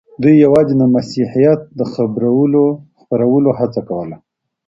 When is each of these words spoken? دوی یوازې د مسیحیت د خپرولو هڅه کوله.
دوی 0.21 0.35
یوازې 0.45 0.73
د 0.77 0.83
مسیحیت 0.95 1.59
د 1.79 1.81
خپرولو 3.05 3.49
هڅه 3.59 3.81
کوله. 3.89 4.17